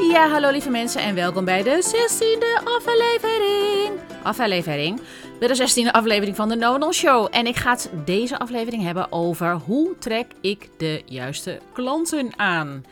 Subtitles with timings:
[0.00, 4.00] Ja, hallo lieve mensen en welkom bij de 16e aflevering.
[4.22, 5.00] Aflevering.
[5.38, 7.28] Bij de 16e aflevering van de Nodal Show.
[7.30, 12.84] En ik ga het deze aflevering hebben over hoe trek ik de juiste klanten aan.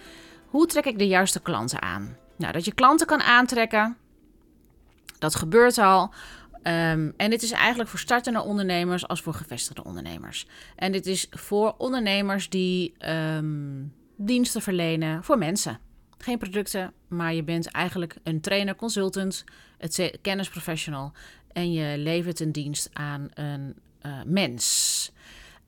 [0.47, 2.17] Hoe trek ik de juiste klanten aan?
[2.37, 3.97] Nou, dat je klanten kan aantrekken,
[5.19, 6.11] dat gebeurt al.
[6.63, 10.47] Um, en dit is eigenlijk voor startende ondernemers als voor gevestigde ondernemers.
[10.77, 15.86] En dit is voor ondernemers die um, diensten verlenen voor mensen.
[16.19, 19.45] Geen producten, maar je bent eigenlijk een trainer, consultant,
[19.79, 21.13] het kennisprofessional.
[21.53, 25.13] En je levert een dienst aan een uh, mens.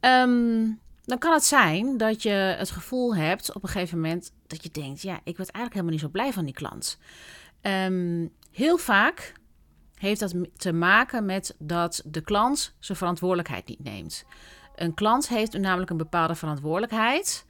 [0.01, 4.63] Um, dan kan het zijn dat je het gevoel hebt op een gegeven moment dat
[4.63, 6.99] je denkt: ja, ik word eigenlijk helemaal niet zo blij van die klant.
[7.63, 9.33] Um, heel vaak
[9.95, 14.25] heeft dat te maken met dat de klant zijn verantwoordelijkheid niet neemt.
[14.75, 17.47] Een klant heeft namelijk een bepaalde verantwoordelijkheid.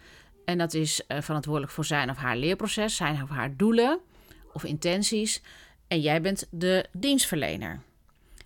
[0.49, 4.01] En dat is uh, verantwoordelijk voor zijn of haar leerproces, zijn of haar doelen
[4.53, 5.43] of intenties.
[5.89, 7.81] En jij bent de dienstverlener.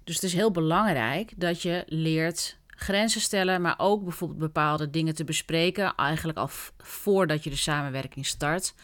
[0.04, 5.14] Dus het is heel belangrijk dat je leert grenzen stellen, maar ook bijvoorbeeld bepaalde dingen
[5.14, 8.74] te bespreken, eigenlijk al voordat je de samenwerking start.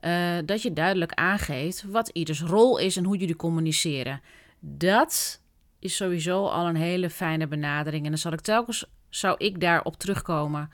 [0.00, 4.20] Uh, dat je duidelijk aangeeft wat ieders rol is en hoe jullie communiceren.
[4.60, 5.40] Dat
[5.78, 8.04] is sowieso al een hele fijne benadering.
[8.04, 10.70] En dan zal ik telkens zou ik daarop terugkomen.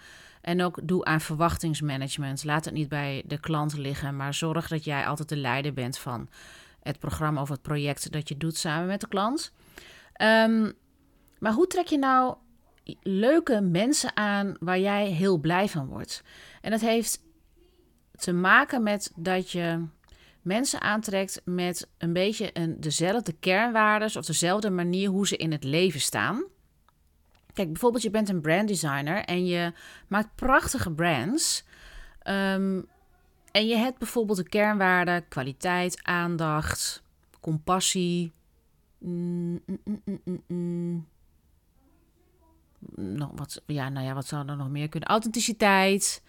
[0.48, 2.44] En ook doe aan verwachtingsmanagement.
[2.44, 5.98] Laat het niet bij de klant liggen, maar zorg dat jij altijd de leider bent
[5.98, 6.28] van
[6.82, 9.52] het programma of het project dat je doet samen met de klant.
[10.22, 10.72] Um,
[11.38, 12.36] maar hoe trek je nou
[13.02, 16.22] leuke mensen aan waar jij heel blij van wordt?
[16.60, 17.22] En dat heeft
[18.16, 19.84] te maken met dat je
[20.42, 25.64] mensen aantrekt met een beetje een, dezelfde kernwaarden of dezelfde manier hoe ze in het
[25.64, 26.44] leven staan.
[27.58, 29.72] Kijk, bijvoorbeeld je bent een branddesigner en je
[30.08, 31.64] maakt prachtige brands.
[32.24, 32.86] Um,
[33.52, 37.02] en je hebt bijvoorbeeld de kernwaarden kwaliteit, aandacht,
[37.40, 38.32] compassie.
[38.98, 41.06] Mm, mm, mm,
[42.96, 45.08] nog wat, ja, nou ja, wat zou er nog meer kunnen?
[45.08, 46.22] Authenticiteit.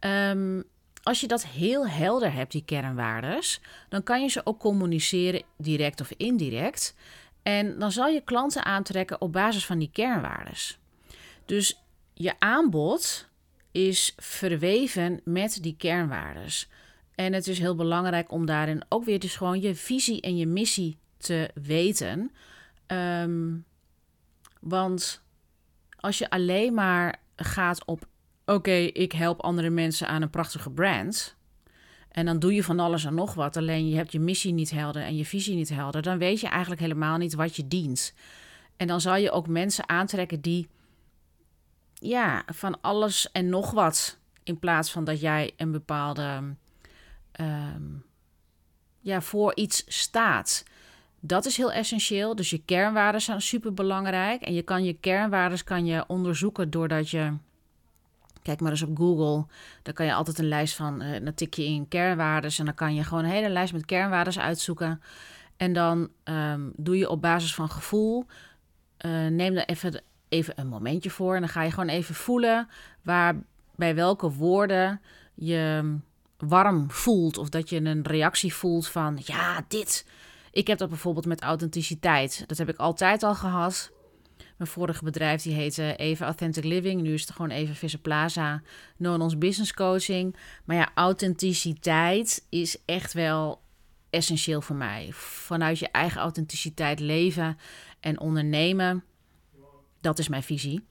[0.00, 0.64] Um,
[1.02, 6.00] als je dat heel helder hebt, die kernwaardes, dan kan je ze ook communiceren, direct
[6.00, 6.94] of indirect.
[7.42, 10.78] En dan zal je klanten aantrekken op basis van die kernwaardes.
[11.44, 11.82] Dus
[12.14, 13.28] je aanbod
[13.72, 16.68] is verweven met die kernwaardes.
[17.14, 20.46] En het is heel belangrijk om daarin ook weer dus gewoon je visie en je
[20.46, 22.30] missie te weten.
[22.86, 23.64] Um,
[24.60, 25.22] want
[25.96, 28.06] als je alleen maar gaat op
[28.44, 31.36] oké, ik help andere mensen aan een prachtige brand.
[32.12, 33.56] En dan doe je van alles en nog wat.
[33.56, 36.02] Alleen je hebt je missie niet helder en je visie niet helder.
[36.02, 38.14] Dan weet je eigenlijk helemaal niet wat je dient.
[38.76, 40.68] En dan zal je ook mensen aantrekken die,
[41.94, 44.18] ja, van alles en nog wat.
[44.42, 46.54] In plaats van dat jij een bepaalde,
[47.40, 48.04] um,
[49.00, 50.64] ja, voor iets staat.
[51.20, 52.36] Dat is heel essentieel.
[52.36, 54.42] Dus je kernwaarden zijn super belangrijk.
[54.42, 57.32] En je kan je kernwaarden kan je onderzoeken doordat je
[58.42, 59.46] Kijk maar eens op Google.
[59.82, 61.02] Daar kan je altijd een lijst van.
[61.02, 62.50] Uh, dan tik je in kernwaarden.
[62.58, 65.02] En dan kan je gewoon een hele lijst met kernwaarden uitzoeken.
[65.56, 68.26] En dan um, doe je op basis van gevoel.
[69.06, 71.34] Uh, neem daar even, even een momentje voor.
[71.34, 72.68] En dan ga je gewoon even voelen.
[73.02, 73.36] Waar,
[73.76, 75.00] bij welke woorden
[75.34, 75.96] je
[76.38, 77.38] warm voelt.
[77.38, 79.18] Of dat je een reactie voelt van.
[79.24, 80.06] Ja, dit.
[80.52, 82.44] Ik heb dat bijvoorbeeld met authenticiteit.
[82.46, 83.92] Dat heb ik altijd al gehad.
[84.62, 87.02] Mijn vorige bedrijf die heette even Authentic Living.
[87.02, 88.62] Nu is het gewoon even Visse Plaza.
[88.96, 90.36] Non-ons Business Coaching.
[90.64, 93.62] Maar ja, authenticiteit is echt wel
[94.10, 95.08] essentieel voor mij.
[95.12, 97.58] Vanuit je eigen authenticiteit leven
[98.00, 99.04] en ondernemen.
[100.00, 100.84] Dat is mijn visie.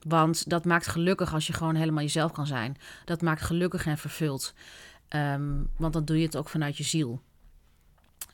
[0.00, 2.76] Want dat maakt gelukkig als je gewoon helemaal jezelf kan zijn.
[3.04, 4.54] Dat maakt gelukkig en vervuld.
[5.08, 7.22] Um, want dan doe je het ook vanuit je ziel.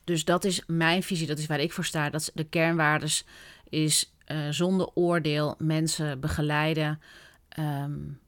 [0.04, 2.10] Dus dat is mijn visie, dat is waar ik voor sta.
[2.10, 3.24] Dat de kernwaardes
[3.68, 7.00] is uh, zonder oordeel mensen begeleiden.
[7.58, 8.20] Um,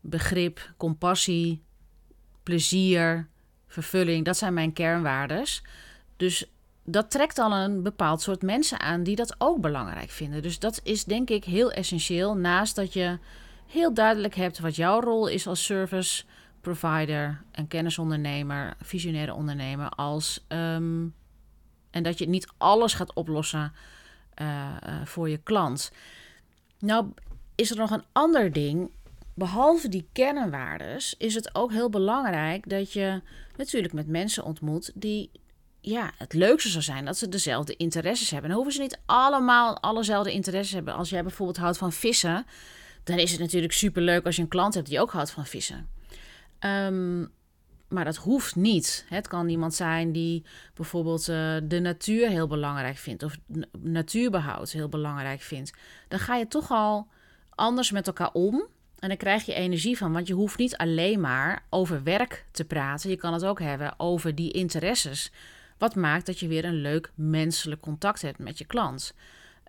[0.00, 1.62] begrip, compassie,
[2.42, 3.28] plezier,
[3.66, 5.62] vervulling, dat zijn mijn kernwaardes.
[6.16, 6.50] Dus
[6.84, 10.42] dat trekt al een bepaald soort mensen aan die dat ook belangrijk vinden.
[10.42, 12.36] Dus dat is denk ik heel essentieel.
[12.36, 13.18] Naast dat je
[13.66, 16.24] heel duidelijk hebt wat jouw rol is als service
[16.60, 21.14] provider en kennisondernemer, visionaire ondernemer, als um,
[21.90, 23.72] en dat je niet alles gaat oplossen
[25.04, 25.92] voor je klant.
[26.78, 27.06] Nou,
[27.54, 28.90] is er nog een ander ding.
[29.34, 33.22] Behalve die kernwaardes is het ook heel belangrijk dat je
[33.56, 35.30] natuurlijk met mensen ontmoet die
[35.80, 38.50] ja, het leukste zou zijn dat ze dezelfde interesses hebben.
[38.50, 40.94] Hoeven ze niet allemaal allezelfde interesses hebben.
[40.94, 42.46] Als jij bijvoorbeeld houdt van vissen,
[43.04, 45.46] dan is het natuurlijk super leuk als je een klant hebt die ook houdt van
[45.46, 45.88] vissen.
[46.60, 47.32] Um,
[47.90, 49.04] maar dat hoeft niet.
[49.08, 50.44] Het kan iemand zijn die
[50.74, 53.36] bijvoorbeeld uh, de natuur heel belangrijk vindt of
[53.78, 55.72] natuurbehoud heel belangrijk vindt.
[56.08, 57.08] Dan ga je toch al
[57.50, 58.66] anders met elkaar om
[58.98, 62.64] en dan krijg je energie van, want je hoeft niet alleen maar over werk te
[62.64, 63.10] praten.
[63.10, 65.32] Je kan het ook hebben over die interesses.
[65.78, 69.14] Wat maakt dat je weer een leuk menselijk contact hebt met je klant.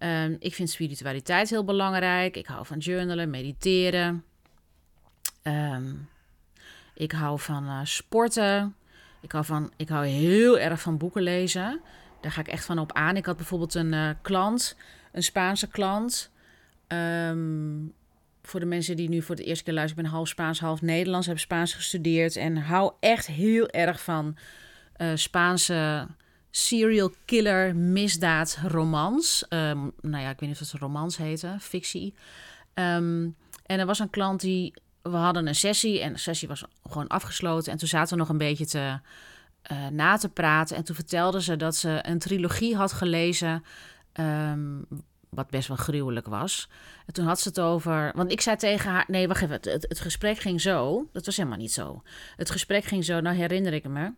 [0.04, 2.38] Um, ik vind spiritualiteit heel belangrijk.
[2.38, 4.24] Ik hou van journalen, mediteren.
[5.44, 6.10] Um,
[6.94, 8.76] ik hou van uh, sporten.
[9.22, 11.82] Ik hou, van, ik hou heel erg van boeken lezen.
[12.22, 13.18] Daar ga ik echt van op aan.
[13.18, 14.78] Ik had bijvoorbeeld een uh, klant,
[15.12, 16.32] een Spaanse klant.
[16.88, 17.94] Um,
[18.44, 20.82] voor de mensen die nu voor de eerste keer luisteren, ik ben half Spaans, half
[20.82, 24.38] Nederlands, heb Spaans gestudeerd en hou echt heel erg van
[24.98, 26.08] uh, Spaanse
[26.50, 29.46] serial killer misdaad romans.
[29.50, 32.14] Um, nou ja, ik weet niet of het romans heette, fictie.
[32.74, 33.36] Um,
[33.66, 37.08] en er was een klant die, we hadden een sessie en de sessie was gewoon
[37.08, 39.00] afgesloten en toen zaten we nog een beetje te,
[39.72, 43.64] uh, na te praten en toen vertelde ze dat ze een trilogie had gelezen
[44.14, 44.88] um,
[45.32, 46.70] wat best wel gruwelijk was.
[47.06, 48.12] En toen had ze het over.
[48.16, 49.04] Want ik zei tegen haar.
[49.08, 49.56] Nee, wacht even.
[49.56, 51.10] Het, het, gesprek ging zo.
[51.12, 52.02] Dat was helemaal niet zo.
[52.36, 53.20] Het gesprek ging zo.
[53.20, 54.12] Nou herinner ik me.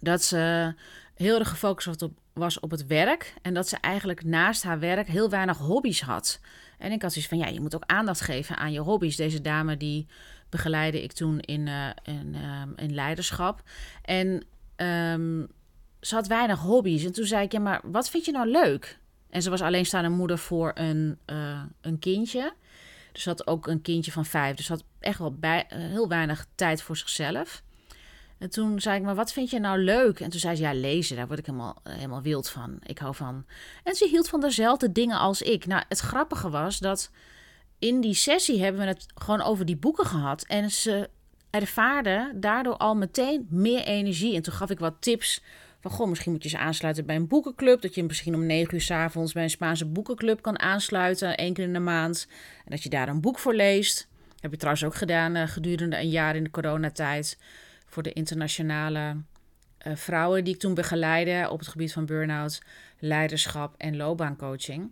[0.00, 0.74] Dat ze
[1.14, 3.34] heel erg gefocust op, was op het werk.
[3.42, 6.40] En dat ze eigenlijk naast haar werk heel weinig hobby's had.
[6.78, 9.16] En ik had zoiets van: ja, je moet ook aandacht geven aan je hobby's.
[9.16, 10.06] Deze dame die
[10.48, 13.62] begeleide ik toen in, uh, in, uh, in leiderschap.
[14.02, 14.44] En
[14.76, 15.48] um,
[16.00, 17.04] ze had weinig hobby's.
[17.04, 18.98] En toen zei ik: ja, maar wat vind je nou leuk?
[19.30, 22.52] En ze was alleenstaande moeder voor een, uh, een kindje.
[23.12, 24.56] Dus ze had ook een kindje van vijf.
[24.56, 27.62] Dus ze had echt wel bij, uh, heel weinig tijd voor zichzelf.
[28.38, 30.20] En toen zei ik, maar wat vind je nou leuk?
[30.20, 32.78] En toen zei ze, ja, lezen, daar word ik helemaal, helemaal wild van.
[32.82, 33.44] Ik hou van.
[33.82, 35.66] En ze hield van dezelfde dingen als ik.
[35.66, 37.10] Nou, het grappige was dat
[37.78, 40.44] in die sessie hebben we het gewoon over die boeken gehad.
[40.46, 41.10] En ze
[41.50, 44.34] ervaarde daardoor al meteen meer energie.
[44.34, 45.42] En toen gaf ik wat tips
[45.80, 47.82] van goh, misschien moet je ze aansluiten bij een boekenclub.
[47.82, 51.52] Dat je misschien om negen uur s avonds bij een Spaanse boekenclub kan aansluiten, één
[51.52, 52.28] keer in de maand.
[52.64, 54.08] En dat je daar een boek voor leest.
[54.40, 57.38] Heb je trouwens ook gedaan uh, gedurende een jaar in de coronatijd.
[57.94, 59.16] Voor de internationale
[59.86, 62.62] uh, vrouwen die ik toen begeleidde op het gebied van burn-out,
[62.98, 64.90] leiderschap en loopbaancoaching.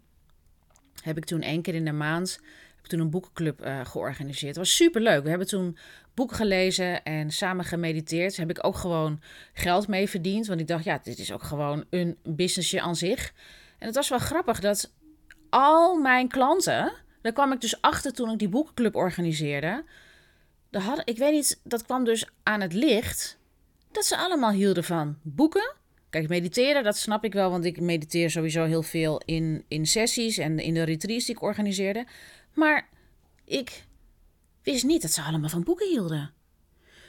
[1.03, 2.41] Heb ik toen één keer in de maand
[2.77, 4.57] heb toen een boekenclub uh, georganiseerd.
[4.57, 5.23] Het was super leuk.
[5.23, 5.77] We hebben toen
[6.15, 8.37] boeken gelezen en samen gemediteerd.
[8.37, 9.21] Heb ik ook gewoon
[9.53, 10.47] geld mee verdiend.
[10.47, 13.33] Want ik dacht, ja, dit is ook gewoon een businessje aan zich.
[13.79, 14.93] En het was wel grappig dat
[15.51, 19.85] al mijn klanten, daar kwam ik dus achter toen ik die boekenclub organiseerde.
[21.05, 23.39] Ik weet niet, dat kwam dus aan het licht
[23.91, 25.75] dat ze allemaal hielden van boeken.
[26.11, 30.39] Kijk, mediteren, dat snap ik wel, want ik mediteer sowieso heel veel in, in sessies
[30.39, 32.07] en in de retreats die ik organiseerde.
[32.55, 32.89] Maar
[33.45, 33.85] ik
[34.63, 36.31] wist niet dat ze allemaal van boeken hielden.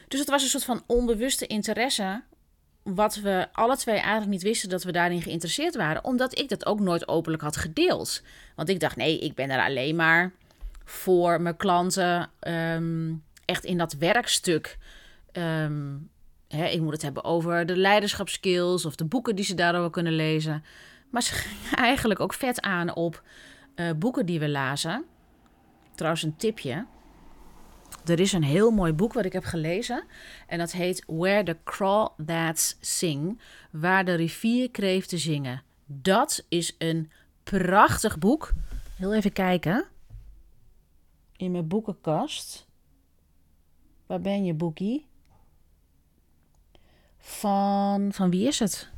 [0.07, 2.23] Dus het was een soort van onbewuste interesse.
[2.83, 6.03] Wat we alle twee eigenlijk niet wisten dat we daarin geïnteresseerd waren.
[6.03, 8.21] Omdat ik dat ook nooit openlijk had gedeeld.
[8.55, 10.31] Want ik dacht, nee, ik ben er alleen maar
[10.83, 12.29] voor mijn klanten.
[12.47, 14.77] Um, echt in dat werkstuk.
[15.31, 16.09] Um,
[16.47, 20.13] hè, ik moet het hebben over de leiderschapskills of de boeken die ze daarover kunnen
[20.13, 20.63] lezen.
[21.09, 23.23] Maar ze gingen eigenlijk ook vet aan op
[23.75, 25.05] uh, boeken die we lazen.
[25.95, 26.85] Trouwens, een tipje.
[28.05, 30.03] Er is een heel mooi boek wat ik heb gelezen.
[30.47, 33.41] En dat heet Where the Crawdads Sing.
[33.71, 35.63] Waar de rivierkreeften zingen.
[35.85, 37.11] Dat is een
[37.43, 38.53] prachtig boek.
[38.95, 39.85] Heel even kijken.
[41.35, 42.67] In mijn boekenkast.
[44.05, 45.05] Waar ben je, boekie?
[47.17, 48.89] Van, van wie is het?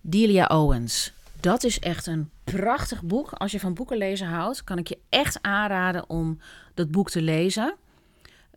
[0.00, 1.12] Delia Owens.
[1.40, 3.32] Dat is echt een prachtig boek.
[3.32, 6.38] Als je van boeken lezen houdt, kan ik je echt aanraden om
[6.74, 7.74] dat boek te lezen.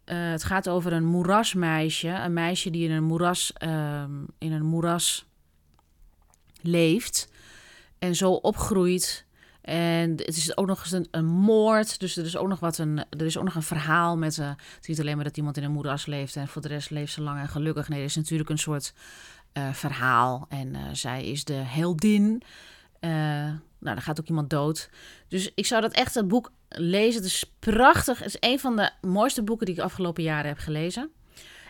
[0.05, 2.07] Uh, het gaat over een moerasmeisje.
[2.07, 4.03] Een meisje die in een moeras, uh,
[4.37, 5.25] in een moeras
[6.61, 7.29] leeft.
[7.99, 9.25] En zo opgroeit.
[9.69, 11.99] En het is ook nog eens een, moord.
[11.99, 13.05] Dus er is ook nog wat een.
[13.09, 14.37] Er is ook nog een verhaal met.
[14.37, 16.35] Uh, het is niet alleen maar dat iemand in een moeras leeft.
[16.35, 17.89] En voor de rest leeft ze lang en gelukkig.
[17.89, 18.93] Nee, er is natuurlijk een soort
[19.53, 20.45] uh, verhaal.
[20.49, 22.41] En uh, zij is de heldin.
[22.99, 24.89] Nou, dan gaat ook iemand dood.
[25.27, 27.21] Dus ik zou dat echt, het boek lezen.
[27.21, 28.17] Het is prachtig.
[28.17, 31.11] Het is een van de mooiste boeken die ik de afgelopen jaren heb gelezen.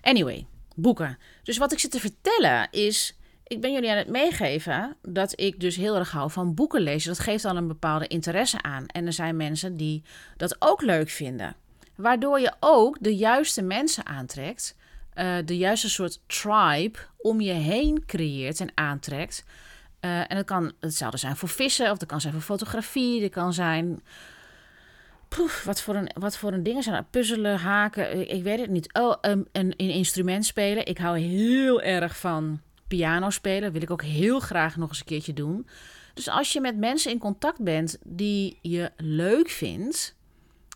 [0.01, 1.17] Anyway, boeken.
[1.43, 3.17] Dus wat ik zit te vertellen is...
[3.49, 7.09] Ik ben jullie aan het meegeven dat ik dus heel erg hou van boeken lezen.
[7.09, 8.85] Dat geeft al een bepaalde interesse aan.
[8.85, 10.03] En er zijn mensen die
[10.37, 11.55] dat ook leuk vinden.
[11.95, 14.75] Waardoor je ook de juiste mensen aantrekt.
[15.15, 19.43] Uh, de juiste soort tribe om je heen creëert en aantrekt.
[20.01, 23.31] Uh, en het kan hetzelfde zijn voor vissen, of dat kan zijn voor fotografie, dat
[23.31, 24.01] kan zijn
[25.27, 27.09] Poef, wat, voor een, wat voor een dingen zijn dat?
[27.09, 28.93] Puzzelen, haken, ik, weet het niet.
[28.93, 30.85] Oh, een, een instrument spelen.
[30.85, 33.71] Ik hou heel erg van piano spelen.
[33.71, 35.67] Wil ik ook heel graag nog eens een keertje doen.
[36.13, 40.15] Dus als je met mensen in contact bent die je leuk vindt,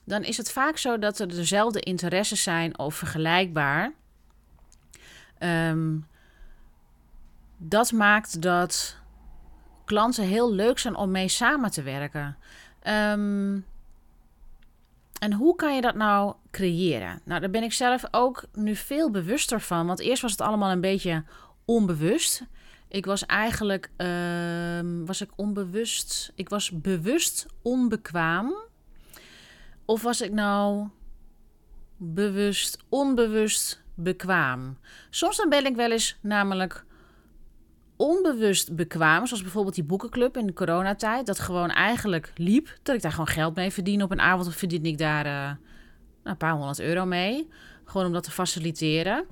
[0.03, 3.93] dan is het vaak zo dat er dezelfde interesses zijn of vergelijkbaar.
[5.39, 6.07] Um,
[7.57, 8.97] dat maakt dat
[9.85, 12.37] klanten heel leuk zijn om mee samen te werken.
[12.87, 13.65] Um,
[15.19, 17.21] en hoe kan je dat nou creëren?
[17.23, 19.87] Nou, daar ben ik zelf ook nu veel bewuster van.
[19.87, 21.23] Want eerst was het allemaal een beetje
[21.65, 22.43] onbewust.
[22.87, 28.53] Ik was eigenlijk, uh, was ik onbewust, ik was bewust onbekwaam.
[29.85, 30.87] Of was ik nou
[31.97, 34.77] bewust, onbewust bekwaam?
[35.09, 36.85] Soms dan ben ik wel eens namelijk
[37.95, 43.01] onbewust bekwaam, zoals bijvoorbeeld die boekenclub in de coronatijd, dat gewoon eigenlijk liep, dat ik
[43.01, 44.03] daar gewoon geld mee verdien.
[44.03, 45.57] Op een avond verdien ik daar uh, nou,
[46.23, 47.49] een paar honderd euro mee,
[47.85, 49.25] gewoon om dat te faciliteren.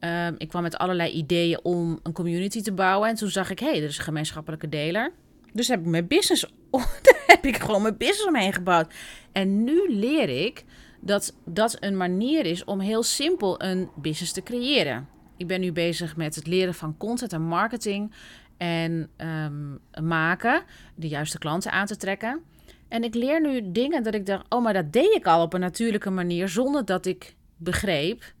[0.00, 3.58] Um, ik kwam met allerlei ideeën om een community te bouwen en toen zag ik,
[3.58, 5.12] hé, hey, er is een gemeenschappelijke deler.
[5.52, 6.46] Dus heb ik mijn business,
[7.02, 8.94] daar heb ik gewoon mijn business omheen gebouwd.
[9.32, 10.64] En nu leer ik
[11.00, 15.08] dat dat een manier is om heel simpel een business te creëren.
[15.36, 18.12] Ik ben nu bezig met het leren van content en marketing
[18.56, 20.62] en um, maken,
[20.94, 22.42] de juiste klanten aan te trekken.
[22.88, 25.52] En ik leer nu dingen dat ik dacht, oh, maar dat deed ik al op
[25.52, 28.36] een natuurlijke manier zonder dat ik begreep.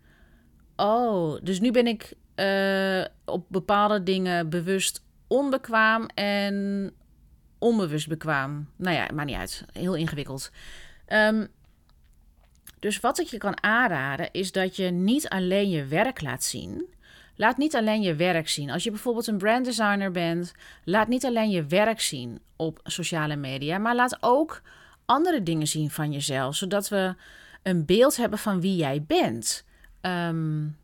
[0.80, 6.90] Oh, dus nu ben ik uh, op bepaalde dingen bewust onbekwaam en
[7.58, 8.68] onbewust bekwaam.
[8.76, 9.64] Nou ja, maakt niet uit.
[9.72, 10.50] Heel ingewikkeld.
[11.08, 11.48] Um,
[12.78, 16.86] dus wat ik je kan aanraden is dat je niet alleen je werk laat zien.
[17.36, 18.70] Laat niet alleen je werk zien.
[18.70, 20.52] Als je bijvoorbeeld een branddesigner bent,
[20.84, 24.62] laat niet alleen je werk zien op sociale media, maar laat ook
[25.04, 27.14] andere dingen zien van jezelf, zodat we
[27.62, 29.64] een beeld hebben van wie jij bent.
[30.02, 30.76] Um,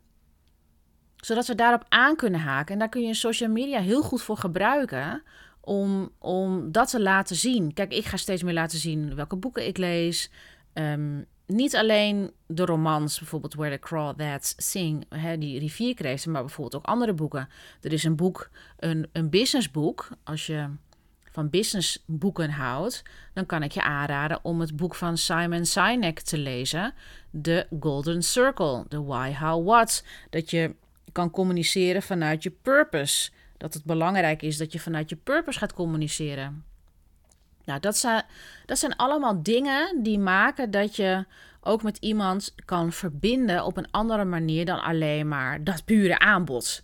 [1.15, 2.73] zodat we daarop aan kunnen haken.
[2.73, 5.23] En daar kun je social media heel goed voor gebruiken
[5.61, 7.73] om, om dat te laten zien.
[7.73, 10.31] Kijk, ik ga steeds meer laten zien welke boeken ik lees.
[10.73, 16.75] Um, niet alleen de romans, bijvoorbeeld Where the Crawdads Sing, hè, die rivierkreeften, maar bijvoorbeeld
[16.75, 17.49] ook andere boeken.
[17.81, 20.09] Er is een boek, een, een businessboek.
[20.23, 20.69] Als je
[21.35, 26.37] van businessboeken houdt, dan kan ik je aanraden om het boek van Simon Sinek te
[26.37, 26.93] lezen,
[27.41, 30.03] The Golden Circle, The Why, How, What.
[30.29, 30.75] Dat je
[31.11, 33.31] kan communiceren vanuit je purpose.
[33.57, 36.63] Dat het belangrijk is dat je vanuit je purpose gaat communiceren.
[37.65, 38.23] Nou, dat zijn,
[38.65, 41.25] dat zijn allemaal dingen die maken dat je
[41.61, 46.83] ook met iemand kan verbinden op een andere manier dan alleen maar dat pure aanbod.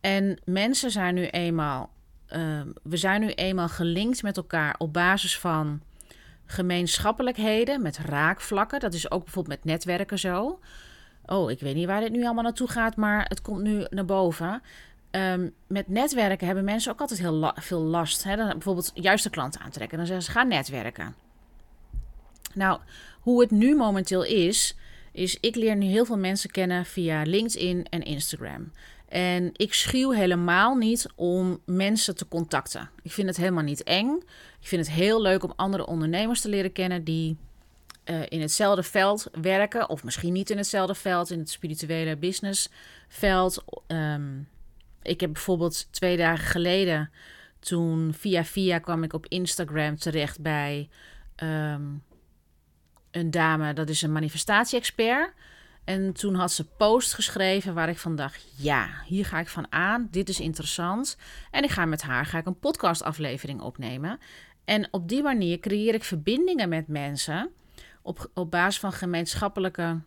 [0.00, 1.90] En mensen zijn nu eenmaal,
[2.36, 5.80] uh, we zijn nu eenmaal gelinkt met elkaar op basis van
[6.46, 8.80] gemeenschappelijkheden met raakvlakken.
[8.80, 10.60] Dat is ook bijvoorbeeld met netwerken zo.
[11.26, 14.04] Oh, ik weet niet waar dit nu allemaal naartoe gaat, maar het komt nu naar
[14.04, 14.62] boven.
[15.10, 18.24] Um, met netwerken hebben mensen ook altijd heel veel last.
[18.24, 18.36] Hè?
[18.36, 19.98] Dan bijvoorbeeld juiste klanten aantrekken.
[19.98, 21.14] Dan zeggen ze, ga netwerken.
[22.54, 22.80] Nou,
[23.20, 24.76] hoe het nu momenteel is,
[25.12, 28.72] is ik leer nu heel veel mensen kennen via LinkedIn en Instagram.
[29.12, 32.90] En ik schuw helemaal niet om mensen te contacten.
[33.02, 34.22] Ik vind het helemaal niet eng.
[34.60, 37.36] Ik vind het heel leuk om andere ondernemers te leren kennen die
[38.04, 39.88] uh, in hetzelfde veld werken.
[39.88, 43.64] Of misschien niet in hetzelfde veld, in het spirituele businessveld.
[43.86, 44.48] Um,
[45.02, 47.10] ik heb bijvoorbeeld twee dagen geleden,
[47.58, 50.88] toen via via kwam ik op Instagram terecht bij
[51.42, 52.02] um,
[53.10, 55.32] een dame, dat is een manifestatie-expert.
[55.84, 59.72] En toen had ze post geschreven waar ik van dacht: ja, hier ga ik van
[59.72, 60.08] aan.
[60.10, 61.16] Dit is interessant.
[61.50, 64.18] En ik ga met haar ga ik een podcastaflevering opnemen.
[64.64, 67.50] En op die manier creëer ik verbindingen met mensen
[68.02, 70.00] op, op basis van gemeenschappelijke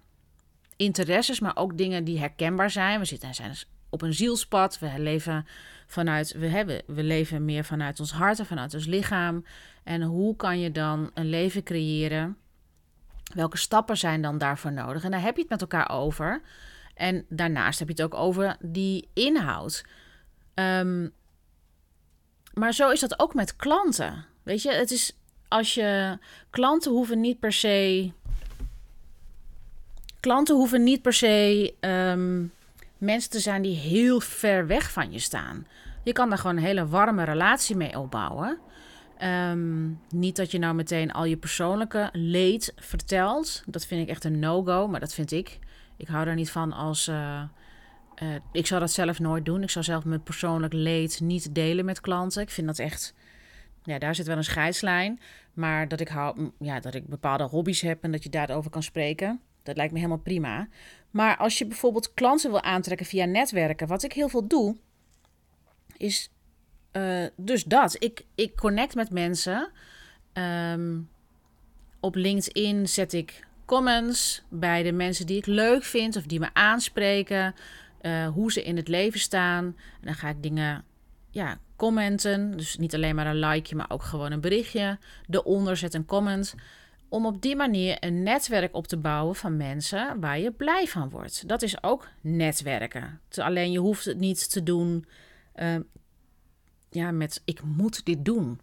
[0.76, 3.00] interesses, maar ook dingen die herkenbaar zijn.
[3.00, 3.56] We zitten zijn
[3.90, 4.80] op een zielspad.
[4.80, 5.46] We leven
[5.88, 9.46] vanuit, we hebben, we leven meer vanuit ons hart en vanuit ons lichaam.
[9.84, 12.38] En hoe kan je dan een leven creëren?
[13.34, 15.04] Welke stappen zijn dan daarvoor nodig?
[15.04, 16.42] En daar heb je het met elkaar over.
[16.94, 19.86] En daarnaast heb je het ook over die inhoud.
[20.54, 21.14] Um,
[22.54, 24.26] maar zo is dat ook met klanten.
[24.44, 25.18] Weet je, het is
[25.48, 28.12] als je klanten hoeven niet per se.
[30.20, 32.54] Klanten hoeven niet per se um,
[32.98, 35.68] mensen te zijn die heel ver weg van je staan.
[36.04, 38.60] Je kan daar gewoon een hele warme relatie mee opbouwen.
[39.24, 43.64] Um, niet dat je nou meteen al je persoonlijke leed vertelt.
[43.66, 45.60] Dat vind ik echt een no-go, maar dat vind ik.
[45.98, 47.08] Ik hou daar niet van als.
[47.08, 47.44] Uh,
[48.24, 49.64] uh, ik zou dat zelf nooit doen.
[49.64, 52.42] Ik zou zelf mijn persoonlijk leed niet delen met klanten.
[52.42, 53.14] Ik vind dat echt.
[53.84, 55.20] Ja, daar zit wel een scheidslijn.
[55.54, 58.84] Maar dat ik, hou, ja, dat ik bepaalde hobby's heb en dat je daarover kan
[58.84, 60.68] spreken, dat lijkt me helemaal prima.
[61.12, 64.76] Maar als je bijvoorbeeld klanten wil aantrekken via netwerken, wat ik heel veel doe,
[65.98, 66.32] is
[66.98, 67.96] uh, dus dat.
[68.00, 69.72] Ik, ik connect met mensen.
[70.34, 71.10] Um,
[72.00, 76.50] op LinkedIn zet ik comments bij de mensen die ik leuk vind of die me
[76.54, 77.56] aanspreken.
[78.02, 79.66] Uh, hoe ze in het leven staan.
[79.66, 80.84] En dan ga ik dingen
[81.30, 82.58] ja, commenten.
[82.58, 84.98] Dus niet alleen maar een likeje, maar ook gewoon een berichtje.
[85.30, 86.56] Eronder zet een comment.
[87.10, 91.10] Om op die manier een netwerk op te bouwen van mensen waar je blij van
[91.10, 91.48] wordt.
[91.48, 93.20] Dat is ook netwerken.
[93.36, 95.06] Alleen je hoeft het niet te doen
[95.56, 95.76] uh,
[96.96, 98.60] ja, met ik moet dit doen.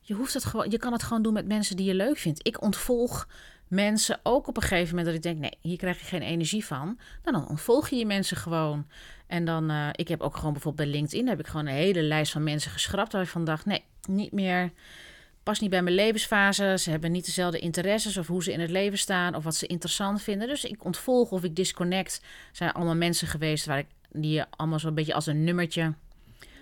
[0.00, 2.46] Je, hoeft het gewoon, je kan het gewoon doen met mensen die je leuk vindt.
[2.46, 3.28] Ik ontvolg
[3.68, 6.64] mensen ook op een gegeven moment dat ik denk: nee, hier krijg je geen energie
[6.64, 6.98] van.
[7.24, 8.86] Nou, dan ontvolg je je mensen gewoon.
[9.26, 12.02] En dan, uh, ik heb ook gewoon bijvoorbeeld bij LinkedIn heb ik gewoon een hele
[12.02, 14.72] lijst van mensen geschrapt waar ik van dacht: nee, niet meer.
[15.42, 16.74] Past niet bij mijn levensfase.
[16.78, 19.66] Ze hebben niet dezelfde interesses of hoe ze in het leven staan of wat ze
[19.66, 20.48] interessant vinden.
[20.48, 22.22] Dus ik ontvolg of ik disconnect.
[22.52, 25.94] zijn allemaal mensen geweest waar ik die allemaal zo'n beetje als een nummertje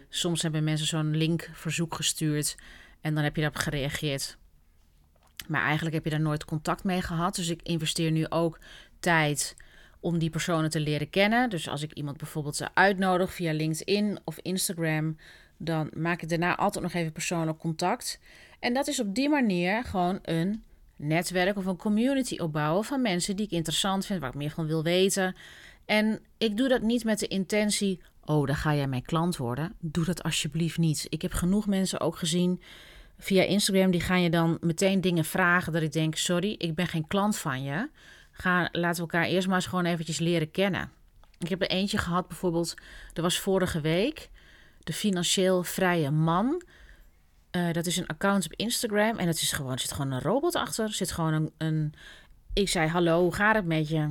[0.08, 2.56] Soms hebben mensen zo'n linkverzoek gestuurd
[3.00, 4.36] en dan heb je daarop gereageerd.
[5.46, 7.34] Maar eigenlijk heb je daar nooit contact mee gehad.
[7.34, 8.58] Dus ik investeer nu ook
[9.00, 9.56] tijd
[10.00, 11.50] om die personen te leren kennen.
[11.50, 15.16] Dus als ik iemand bijvoorbeeld uitnodig via LinkedIn of Instagram,
[15.56, 18.20] dan maak ik daarna altijd nog even persoonlijk contact.
[18.58, 20.62] En dat is op die manier gewoon een
[20.96, 24.66] netwerk of een community opbouwen van mensen die ik interessant vind, waar ik meer van
[24.66, 25.36] wil weten.
[25.84, 29.74] En ik doe dat niet met de intentie oh, dan ga jij mijn klant worden.
[29.80, 31.06] Doe dat alsjeblieft niet.
[31.08, 32.62] Ik heb genoeg mensen ook gezien
[33.18, 36.86] via Instagram, die gaan je dan meteen dingen vragen dat ik denk, sorry, ik ben
[36.86, 37.88] geen klant van je.
[38.32, 40.90] Ga, laten we elkaar eerst maar eens gewoon eventjes leren kennen.
[41.38, 42.74] Ik heb er eentje gehad bijvoorbeeld,
[43.12, 44.28] dat was vorige week,
[44.78, 46.62] de financieel vrije man.
[47.56, 50.20] Uh, dat is een account op Instagram en het is gewoon, er zit gewoon een
[50.20, 50.84] robot achter.
[50.84, 51.94] Er zit gewoon een, een
[52.52, 54.08] ik zei, hallo, hoe gaat het met je?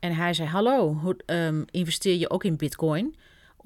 [0.00, 3.16] En hij zei, hallo, hoe, um, investeer je ook in bitcoin?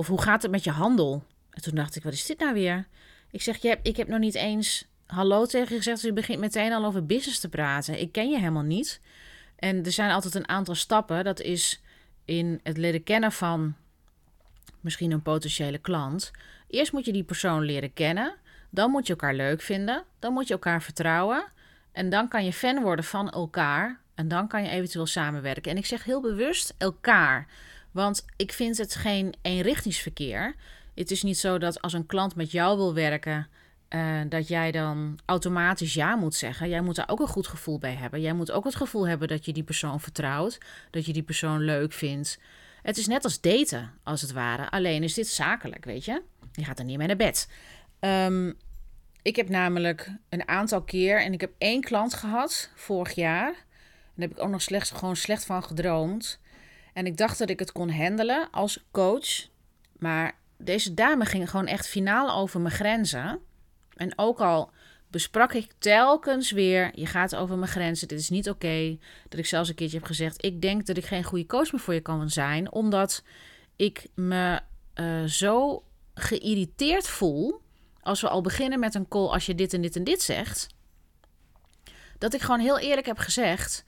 [0.01, 1.25] Of hoe gaat het met je handel?
[1.51, 2.87] En toen dacht ik, wat is dit nou weer?
[3.31, 5.97] Ik zeg, je ik heb nog niet eens hallo tegen je gezegd.
[5.97, 8.01] Dus je begint meteen al over business te praten.
[8.01, 9.01] Ik ken je helemaal niet.
[9.57, 11.25] En er zijn altijd een aantal stappen.
[11.25, 11.83] Dat is
[12.25, 13.75] in het leren kennen van
[14.81, 16.31] misschien een potentiële klant.
[16.69, 18.35] Eerst moet je die persoon leren kennen.
[18.71, 20.05] Dan moet je elkaar leuk vinden.
[20.19, 21.45] Dan moet je elkaar vertrouwen.
[21.93, 24.01] En dan kan je fan worden van elkaar.
[24.15, 25.71] En dan kan je eventueel samenwerken.
[25.71, 27.47] En ik zeg heel bewust elkaar.
[27.91, 30.55] Want ik vind het geen eenrichtingsverkeer.
[30.95, 33.49] Het is niet zo dat als een klant met jou wil werken,
[33.91, 36.69] uh, dat jij dan automatisch ja moet zeggen.
[36.69, 38.21] Jij moet daar ook een goed gevoel bij hebben.
[38.21, 40.59] Jij moet ook het gevoel hebben dat je die persoon vertrouwt,
[40.91, 42.39] dat je die persoon leuk vindt.
[42.83, 44.71] Het is net als daten, als het ware.
[44.71, 46.23] Alleen is dit zakelijk, weet je?
[46.53, 47.49] Je gaat er niet mee naar bed.
[48.01, 48.57] Um,
[49.23, 53.53] ik heb namelijk een aantal keer, en ik heb één klant gehad vorig jaar.
[54.15, 56.41] Daar heb ik ook nog slechts, gewoon slecht van gedroomd.
[56.93, 59.49] En ik dacht dat ik het kon handelen als coach.
[59.99, 63.39] Maar deze dame ging gewoon echt finaal over mijn grenzen.
[63.97, 64.71] En ook al
[65.11, 68.99] besprak ik telkens weer: je gaat over mijn grenzen, dit is niet oké.
[69.29, 71.81] Dat ik zelfs een keertje heb gezegd: ik denk dat ik geen goede coach meer
[71.81, 73.23] voor je kan zijn, omdat
[73.77, 74.61] ik me
[74.95, 75.83] uh, zo
[76.15, 77.61] geïrriteerd voel
[78.01, 80.67] als we al beginnen met een call als je dit en dit en dit zegt.
[82.19, 83.85] Dat ik gewoon heel eerlijk heb gezegd: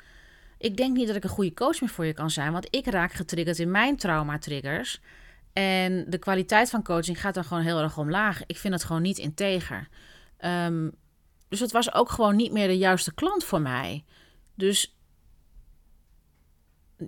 [0.62, 2.86] ik denk niet dat ik een goede coach meer voor je kan zijn, want ik
[2.86, 5.00] raak getriggerd in mijn trauma-triggers.
[5.52, 8.42] En de kwaliteit van coaching gaat dan gewoon heel erg omlaag.
[8.46, 9.88] Ik vind het gewoon niet integer.
[10.44, 10.92] Um,
[11.48, 14.04] dus het was ook gewoon niet meer de juiste klant voor mij.
[14.54, 14.96] Dus.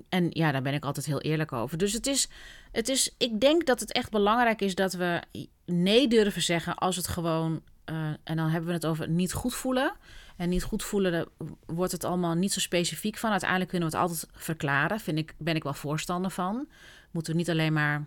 [0.08, 1.78] En ja, daar ben ik altijd heel eerlijk over.
[1.78, 2.28] Dus het is,
[2.72, 3.14] het is.
[3.18, 5.22] Ik denk dat het echt belangrijk is dat we
[5.66, 7.62] nee durven zeggen als het gewoon.
[7.90, 9.92] Uh, en dan hebben we het over niet goed voelen.
[10.36, 11.28] En niet goed voelen,
[11.66, 13.30] wordt het allemaal niet zo specifiek van.
[13.30, 15.00] Uiteindelijk kunnen we het altijd verklaren.
[15.00, 16.68] Vind ik, ben ik wel voorstander van.
[17.10, 18.06] Moeten we niet alleen maar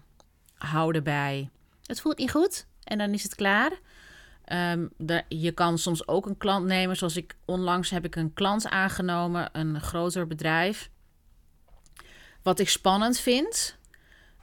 [0.54, 1.50] houden bij.
[1.86, 3.72] Het voelt niet goed en dan is het klaar.
[4.98, 6.98] De, je kan soms ook een klant nemen.
[6.98, 10.90] Zoals ik onlangs heb ik een klant aangenomen, een groter bedrijf.
[12.42, 13.77] Wat ik spannend vind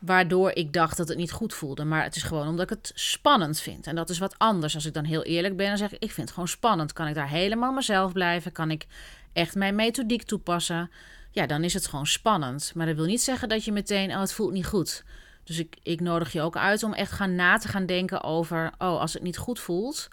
[0.06, 1.84] waardoor ik dacht dat het niet goed voelde.
[1.84, 3.86] Maar het is gewoon omdat ik het spannend vind.
[3.86, 4.74] En dat is wat anders.
[4.74, 6.92] Als ik dan heel eerlijk ben en zeg ik, vind het gewoon spannend.
[6.92, 8.52] Kan ik daar helemaal mezelf blijven?
[8.52, 8.86] Kan ik
[9.32, 10.90] echt mijn methodiek toepassen?
[11.30, 12.72] Ja, dan is het gewoon spannend.
[12.74, 15.04] Maar dat wil niet zeggen dat je meteen, oh, het voelt niet goed.
[15.44, 18.72] Dus ik, ik nodig je ook uit om echt gaan na te gaan denken over,
[18.78, 20.08] oh, als het niet goed voelt,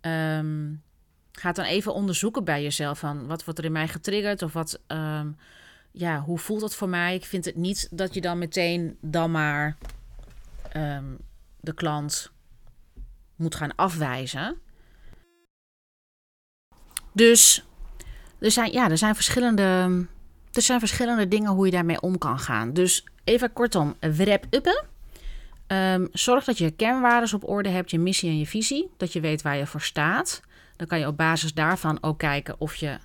[0.00, 0.82] um,
[1.32, 4.80] ga dan even onderzoeken bij jezelf van wat wordt er in mij getriggerd of wat,
[4.86, 5.36] um,
[5.90, 7.14] ja, hoe voelt dat voor mij?
[7.14, 9.76] Ik vind het niet dat je dan meteen dan maar
[10.76, 11.18] um,
[11.60, 12.30] de klant
[13.36, 14.56] moet gaan afwijzen.
[17.12, 17.64] Dus
[18.38, 20.06] er zijn, ja, er zijn verschillende,
[20.52, 22.72] er zijn verschillende dingen hoe je daarmee om kan gaan.
[22.72, 24.84] Dus even kortom, wrap-uppen.
[25.66, 28.90] Ehm, zorg dat je kernwaarden op orde hebt, je missie en je visie.
[28.96, 30.40] Dat je weet waar je voor staat.
[30.76, 32.98] Dan kan je op basis daarvan ook kijken of je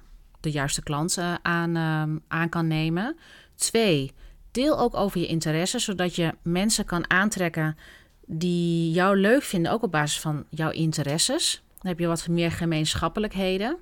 [0.43, 3.17] de juiste klanten aan, ehm, aan kan nemen.
[3.55, 4.13] Twee,
[4.51, 7.77] deel ook over je interesse, zodat je mensen kan aantrekken
[8.25, 11.63] die jou leuk vinden, ook op basis van jouw interesses.
[11.79, 13.77] Dan heb je wat meer gemeenschappelijkheden.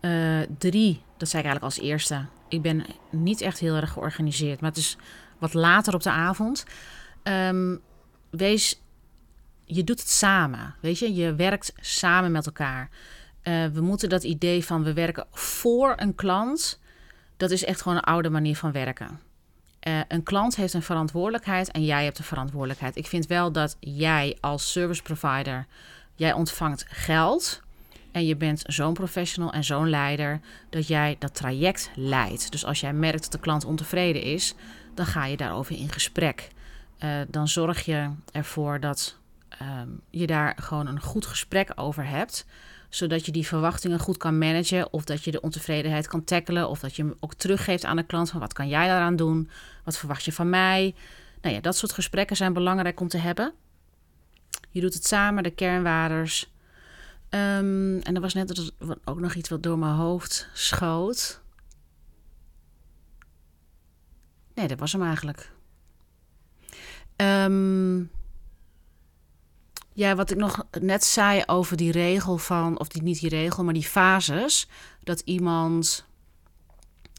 [0.00, 2.26] Uh, drie, dat zei ik eigenlijk als eerste.
[2.48, 4.96] Ik ben niet echt heel erg georganiseerd, maar het is
[5.38, 6.64] wat later op de avond.
[7.22, 7.80] Um,
[8.30, 8.80] wees,
[9.64, 10.74] je doet het samen.
[10.80, 12.90] Weet je, je werkt samen met elkaar.
[13.44, 16.80] Uh, we moeten dat idee van we werken voor een klant,
[17.36, 19.20] dat is echt gewoon een oude manier van werken.
[19.88, 22.96] Uh, een klant heeft een verantwoordelijkheid en jij hebt een verantwoordelijkheid.
[22.96, 25.66] Ik vind wel dat jij als service provider,
[26.14, 27.62] jij ontvangt geld
[28.12, 32.50] en je bent zo'n professional en zo'n leider dat jij dat traject leidt.
[32.50, 34.54] Dus als jij merkt dat de klant ontevreden is,
[34.94, 36.48] dan ga je daarover in gesprek.
[36.98, 39.18] Uh, dan zorg je ervoor dat
[39.62, 42.46] um, je daar gewoon een goed gesprek over hebt
[42.94, 44.92] zodat je die verwachtingen goed kan managen.
[44.92, 46.68] Of dat je de ontevredenheid kan tackelen.
[46.68, 48.30] Of dat je hem ook teruggeeft aan de klant.
[48.30, 49.50] Van wat kan jij daaraan doen?
[49.84, 50.94] Wat verwacht je van mij?
[51.40, 53.52] Nou ja, dat soort gesprekken zijn belangrijk om te hebben.
[54.70, 56.52] Je doet het samen, de kernwaarders.
[57.30, 58.72] Um, en er was net
[59.04, 61.40] ook nog iets wat door mijn hoofd schoot.
[64.54, 65.52] Nee, dat was hem eigenlijk.
[67.16, 68.10] Um,
[69.94, 73.64] ja, wat ik nog net zei over die regel van, of die, niet die regel,
[73.64, 74.68] maar die fases.
[75.00, 76.06] Dat iemand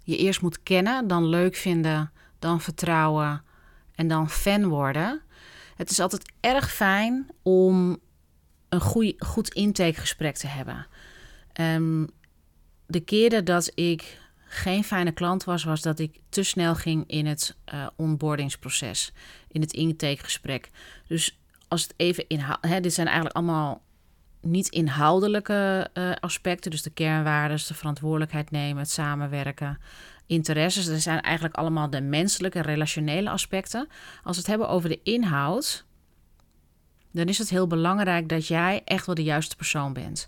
[0.04, 3.44] je eerst moet kennen, dan leuk vinden, dan vertrouwen
[3.96, 5.22] en dan fan worden.
[5.76, 8.00] Het is altijd erg fijn om
[8.70, 10.88] een goeie, goed intakegesprek te hebben.
[11.54, 12.10] Um,
[12.86, 17.26] de keren dat ik geen fijne klant was, was dat ik te snel ging in
[17.26, 19.12] het uh, onboardingsproces,
[19.48, 20.70] in het intakegesprek.
[21.08, 21.40] Dus
[21.76, 23.82] als het even inhoud, dit zijn eigenlijk allemaal
[24.42, 29.80] niet inhoudelijke uh, aspecten, dus de kernwaarden, de verantwoordelijkheid nemen, het samenwerken,
[30.26, 30.86] interesses.
[30.86, 33.88] Dat zijn eigenlijk allemaal de menselijke, relationele aspecten.
[34.24, 35.86] Als we het hebben over de inhoud,
[37.12, 40.28] dan is het heel belangrijk dat jij echt wel de juiste persoon bent.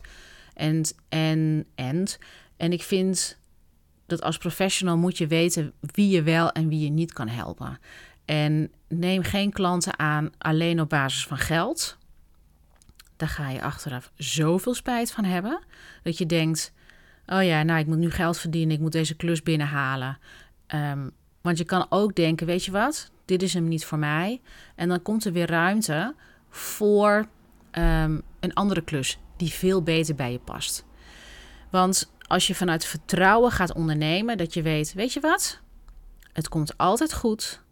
[0.54, 2.08] En, en, en,
[2.58, 3.38] en ik vind
[4.06, 7.80] dat als professional moet je weten wie je wel en wie je niet kan helpen.
[8.28, 11.98] En neem geen klanten aan alleen op basis van geld.
[13.16, 15.60] Daar ga je achteraf zoveel spijt van hebben.
[16.04, 16.74] Dat je denkt:
[17.26, 20.18] oh ja, nou, ik moet nu geld verdienen, ik moet deze klus binnenhalen.
[20.68, 21.12] Um,
[21.42, 24.42] want je kan ook denken: weet je wat, dit is hem niet voor mij.
[24.76, 26.16] En dan komt er weer ruimte
[26.50, 27.28] voor
[27.72, 30.86] um, een andere klus die veel beter bij je past.
[31.70, 35.62] Want als je vanuit vertrouwen gaat ondernemen, dat je weet: weet je wat,
[36.34, 37.66] het komt altijd goed.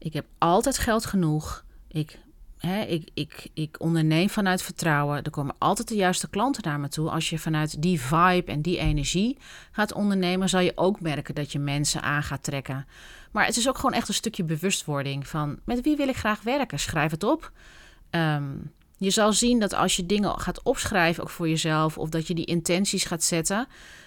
[0.00, 1.64] Ik heb altijd geld genoeg.
[1.88, 2.18] Ik,
[2.58, 5.22] hè, ik, ik, ik onderneem vanuit vertrouwen.
[5.22, 7.10] Er komen altijd de juiste klanten naar me toe.
[7.10, 9.38] Als je vanuit die vibe en die energie
[9.70, 12.86] gaat ondernemen, zal je ook merken dat je mensen aan gaat trekken.
[13.30, 16.42] Maar het is ook gewoon echt een stukje bewustwording van met wie wil ik graag
[16.42, 16.78] werken?
[16.78, 17.52] Schrijf het op.
[18.10, 18.48] Ehm,
[18.96, 22.34] je zal zien dat als je dingen gaat opschrijven, ook voor jezelf, of dat je
[22.34, 23.66] die intenties gaat zetten,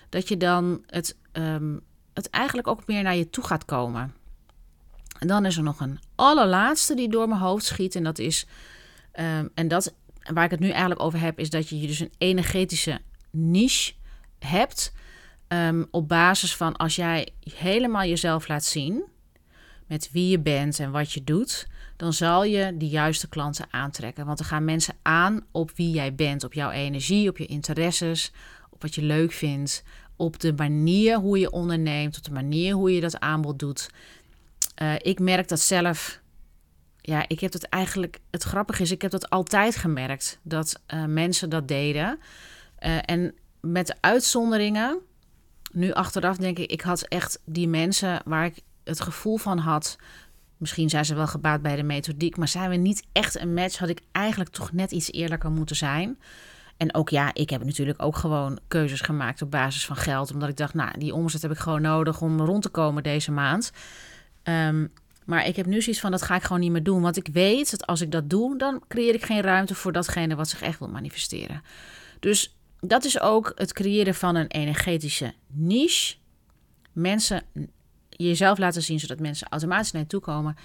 [0.09, 1.81] dat je dan het, um,
[2.13, 4.13] het eigenlijk ook meer naar je toe gaat komen.
[5.23, 7.95] En dan is er nog een allerlaatste die door mijn hoofd schiet.
[7.95, 8.45] En dat is,
[9.19, 9.93] um, en dat
[10.33, 13.93] waar ik het nu eigenlijk over heb, is dat je dus een energetische niche
[14.39, 14.93] hebt.
[15.47, 19.03] Um, op basis van als jij helemaal jezelf laat zien
[19.87, 24.25] met wie je bent en wat je doet, dan zal je de juiste klanten aantrekken.
[24.25, 28.31] Want er gaan mensen aan op wie jij bent, op jouw energie, op je interesses,
[28.69, 29.83] op wat je leuk vindt,
[30.15, 33.89] op de manier hoe je onderneemt, op de manier hoe je dat aanbod doet.
[34.81, 36.21] Uh, ik merk dat zelf.
[37.01, 38.19] Ja, ik heb dat eigenlijk.
[38.31, 42.19] Het grappige is, ik heb dat altijd gemerkt dat uh, mensen dat deden.
[42.79, 44.99] Uh, en met de uitzonderingen.
[45.71, 49.97] Nu achteraf denk ik, ik had echt die mensen waar ik het gevoel van had.
[50.57, 53.77] Misschien zijn ze wel gebaat bij de methodiek, maar zijn we niet echt een match?
[53.77, 56.19] Had ik eigenlijk toch net iets eerlijker moeten zijn.
[56.77, 60.33] En ook ja, ik heb natuurlijk ook gewoon keuzes gemaakt op basis van geld.
[60.33, 63.31] Omdat ik dacht, nou, die omzet heb ik gewoon nodig om rond te komen deze
[63.31, 63.71] maand.
[64.43, 64.91] Um,
[65.25, 67.01] maar ik heb nu zoiets van, dat ga ik gewoon niet meer doen.
[67.01, 70.35] Want ik weet dat als ik dat doe, dan creëer ik geen ruimte voor datgene
[70.35, 71.61] wat zich echt wil manifesteren.
[72.19, 76.15] Dus dat is ook het creëren van een energetische niche.
[76.91, 77.43] Mensen
[78.09, 80.55] jezelf laten zien, zodat mensen automatisch naar je toe komen.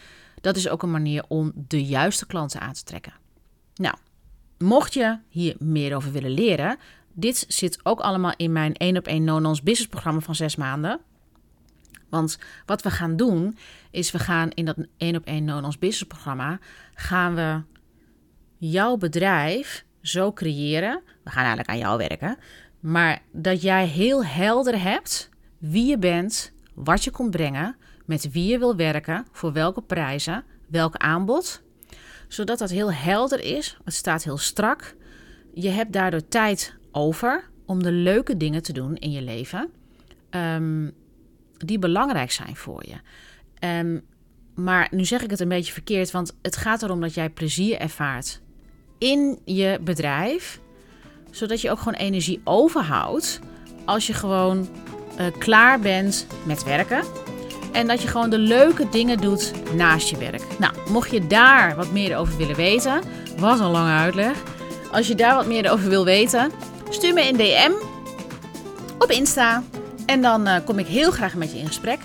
[0.41, 3.13] Dat is ook een manier om de juiste klanten aan te trekken.
[3.75, 3.95] Nou,
[4.59, 6.79] mocht je hier meer over willen leren,
[7.21, 11.01] Dit zit ook allemaal in mijn 1 op 1 no-nonsense business programma van zes maanden.
[12.09, 13.57] Want wat we gaan doen,
[13.91, 16.59] is we gaan in dat 1 op 1 no-nonsense business programma,
[16.95, 17.63] gaan we
[18.57, 21.03] jouw bedrijf zo creëren.
[21.25, 22.39] We gaan eigenlijk aan jou werken.
[22.81, 28.51] Maar dat jij heel helder hebt wie je bent, wat je komt brengen, met wie
[28.51, 31.63] je wil werken, voor welke prijzen, welk aanbod.
[32.29, 33.79] Zodat dat heel helder is.
[33.85, 34.95] Het staat heel strak.
[35.55, 39.71] Je hebt daardoor tijd over om de leuke dingen te doen in je leven.
[40.31, 40.93] Um,
[41.65, 42.97] die belangrijk zijn voor je.
[43.67, 44.05] Um,
[44.55, 47.79] maar nu zeg ik het een beetje verkeerd, want het gaat erom dat jij plezier
[47.79, 48.41] ervaart
[48.99, 50.61] in je bedrijf,
[51.31, 53.41] zodat je ook gewoon energie overhoudt
[53.85, 54.69] als je gewoon
[55.21, 57.05] uh, klaar bent met werken.
[57.73, 60.43] En dat je gewoon de leuke dingen doet naast je werk.
[60.59, 63.03] Nou, mocht je daar wat meer over willen weten,
[63.37, 64.43] was een lange uitleg.
[64.93, 66.51] Als je daar wat meer over wil weten,
[66.89, 67.73] stuur me een DM
[68.99, 69.63] op Insta.
[70.09, 71.99] En dan uh, kom ik heel graag met je in gesprek.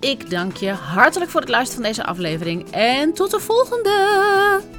[0.00, 4.77] Ik dank je hartelijk voor het luisteren van deze aflevering en tot de volgende!